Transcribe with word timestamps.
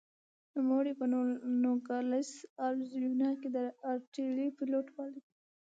نوموړی 0.55 0.93
په 0.99 1.05
نوګالس 1.63 2.29
اریزونا 2.65 3.29
کې 3.41 3.49
د 3.55 3.57
ارټلي 3.91 4.47
فلوټ 4.57 4.87
مالک 4.95 5.23
و. 5.25 5.27